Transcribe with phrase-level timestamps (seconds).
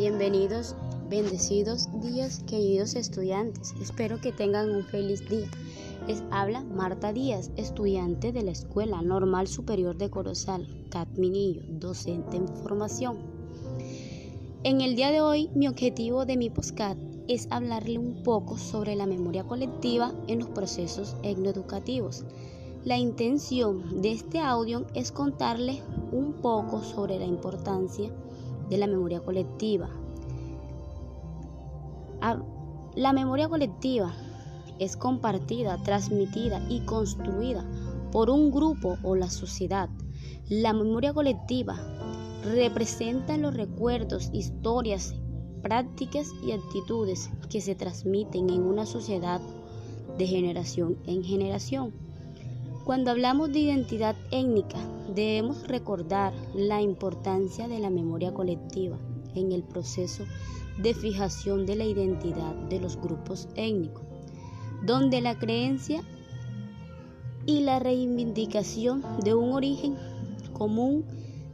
[0.00, 0.76] Bienvenidos,
[1.10, 3.74] bendecidos días, queridos estudiantes.
[3.82, 5.46] Espero que tengan un feliz día.
[6.08, 12.48] Les habla Marta Díaz, estudiante de la Escuela Normal Superior de Corozal, Catminillo, docente en
[12.48, 13.18] formación.
[14.64, 16.96] En el día de hoy, mi objetivo de mi postcat
[17.28, 22.24] es hablarle un poco sobre la memoria colectiva en los procesos etnoeducativos.
[22.86, 28.10] La intención de este audio es contarle un poco sobre la importancia
[28.70, 29.90] de la memoria colectiva.
[32.96, 34.14] La memoria colectiva
[34.78, 37.64] es compartida, transmitida y construida
[38.12, 39.88] por un grupo o la sociedad.
[40.48, 41.76] La memoria colectiva
[42.44, 45.14] representa los recuerdos, historias,
[45.62, 49.40] prácticas y actitudes que se transmiten en una sociedad
[50.16, 52.09] de generación en generación.
[52.84, 54.78] Cuando hablamos de identidad étnica,
[55.14, 58.98] debemos recordar la importancia de la memoria colectiva
[59.34, 60.24] en el proceso
[60.78, 64.02] de fijación de la identidad de los grupos étnicos,
[64.84, 66.02] donde la creencia
[67.44, 69.96] y la reivindicación de un origen
[70.52, 71.04] común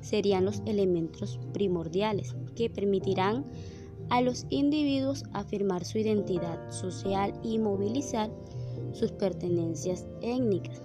[0.00, 3.44] serían los elementos primordiales que permitirán
[4.10, 8.30] a los individuos afirmar su identidad social y movilizar
[8.92, 10.80] sus pertenencias étnicas.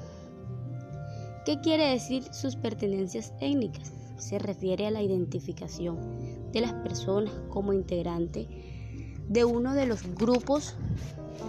[1.43, 3.91] ¿Qué quiere decir sus pertenencias étnicas?
[4.17, 5.97] Se refiere a la identificación
[6.51, 8.47] de las personas como integrante
[9.27, 10.75] de uno de los grupos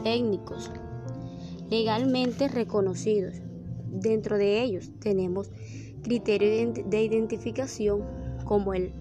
[0.06, 0.70] étnicos
[1.68, 3.34] legalmente reconocidos.
[3.90, 5.50] Dentro de ellos tenemos
[6.02, 8.02] criterios de identificación
[8.46, 8.94] como el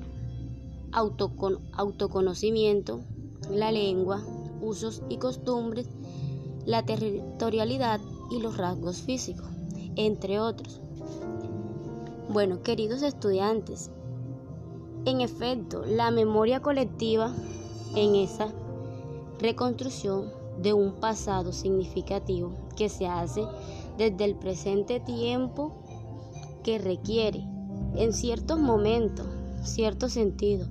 [0.91, 3.05] autoconocimiento,
[3.49, 4.21] la lengua,
[4.59, 5.87] usos y costumbres,
[6.65, 9.47] la territorialidad y los rasgos físicos
[9.95, 10.81] entre otros.
[12.29, 13.91] Bueno, queridos estudiantes,
[15.05, 17.33] en efecto, la memoria colectiva
[17.95, 18.47] en esa
[19.39, 20.31] reconstrucción
[20.61, 23.43] de un pasado significativo que se hace
[23.97, 25.73] desde el presente tiempo
[26.63, 27.43] que requiere,
[27.95, 29.25] en ciertos momentos,
[29.63, 30.67] cierto sentido,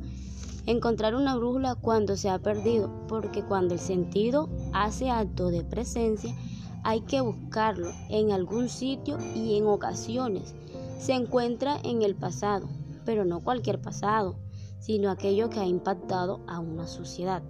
[0.66, 6.34] encontrar una brújula cuando se ha perdido, porque cuando el sentido hace acto de presencia,
[6.82, 10.54] hay que buscarlo en algún sitio y en ocasiones
[10.98, 12.68] se encuentra en el pasado,
[13.04, 14.36] pero no cualquier pasado,
[14.80, 17.42] sino aquello que ha impactado a una sociedad.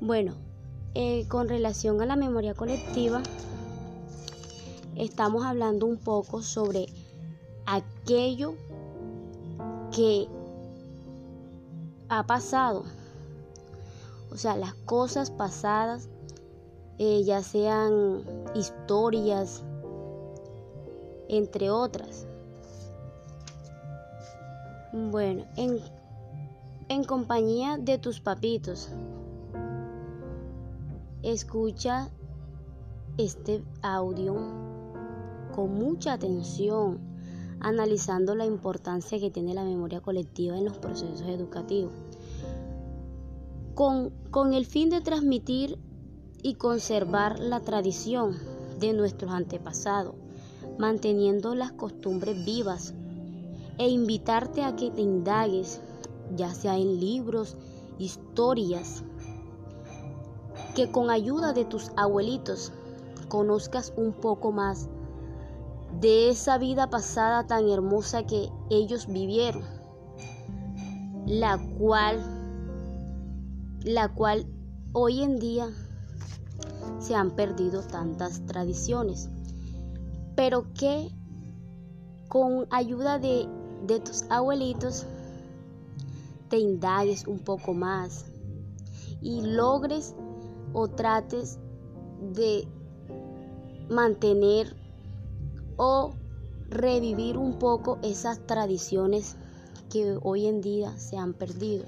[0.00, 0.34] Bueno,
[0.94, 3.22] eh, con relación a la memoria colectiva,
[4.96, 6.86] estamos hablando un poco sobre
[7.66, 8.54] aquello
[9.92, 10.26] que
[12.08, 12.84] ha pasado,
[14.32, 16.08] o sea, las cosas pasadas
[17.02, 18.22] eh, ya sean
[18.54, 19.64] historias,
[21.30, 22.26] entre otras.
[24.92, 25.78] Bueno, en,
[26.90, 28.90] en compañía de tus papitos,
[31.22, 32.10] escucha
[33.16, 34.36] este audio
[35.54, 36.98] con mucha atención,
[37.60, 41.94] analizando la importancia que tiene la memoria colectiva en los procesos educativos,
[43.72, 45.78] con, con el fin de transmitir
[46.42, 48.36] y conservar la tradición
[48.78, 50.14] de nuestros antepasados,
[50.78, 52.94] manteniendo las costumbres vivas
[53.78, 55.80] e invitarte a que te indagues,
[56.36, 57.56] ya sea en libros,
[57.98, 59.02] historias,
[60.74, 62.72] que con ayuda de tus abuelitos
[63.28, 64.88] conozcas un poco más
[66.00, 69.64] de esa vida pasada tan hermosa que ellos vivieron,
[71.26, 72.20] la cual
[73.84, 74.46] la cual
[74.92, 75.70] hoy en día
[77.00, 79.28] se han perdido tantas tradiciones,
[80.36, 81.10] pero que
[82.28, 83.48] con ayuda de,
[83.86, 85.06] de tus abuelitos
[86.48, 88.26] te indagues un poco más
[89.20, 90.14] y logres
[90.72, 91.58] o trates
[92.34, 92.68] de
[93.88, 94.76] mantener
[95.76, 96.12] o
[96.68, 99.36] revivir un poco esas tradiciones
[99.90, 101.84] que hoy en día se han perdido.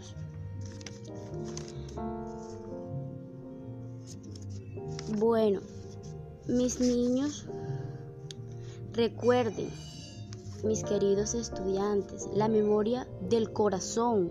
[5.19, 5.61] Bueno,
[6.49, 7.45] mis niños,
[8.95, 9.69] recuerden,
[10.65, 14.31] mis queridos estudiantes, la memoria del corazón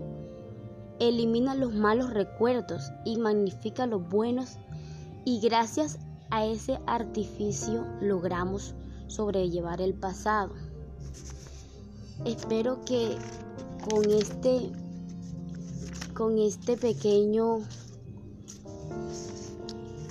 [0.98, 4.56] elimina los malos recuerdos y magnifica los buenos
[5.24, 6.00] y gracias
[6.30, 8.74] a ese artificio logramos
[9.06, 10.52] sobrellevar el pasado.
[12.24, 13.16] Espero que
[13.88, 14.72] con este
[16.12, 17.60] con este pequeño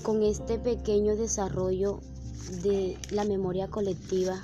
[0.04, 2.00] con este pequeño desarrollo
[2.64, 4.42] de la memoria colectiva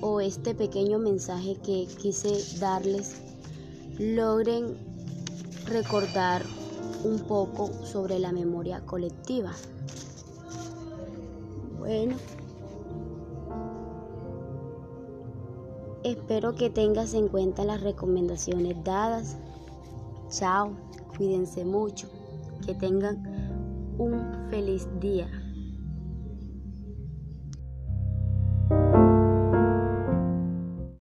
[0.00, 3.16] o este pequeño mensaje que quise darles,
[3.98, 4.76] logren
[5.66, 6.42] recordar
[7.04, 9.52] un poco sobre la memoria colectiva.
[11.78, 12.16] Bueno,
[16.04, 19.36] espero que tengas en cuenta las recomendaciones dadas.
[20.30, 20.72] Chao,
[21.16, 22.08] cuídense mucho,
[22.64, 23.45] que tengan
[23.98, 25.28] un feliz día.